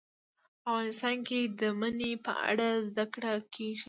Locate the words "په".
2.25-2.31